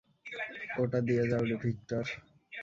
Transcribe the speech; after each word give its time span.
ওটা 0.81 0.99
দিয়ে 1.07 1.23
দাও, 1.29 1.43
ভিক্টর। 1.63 2.05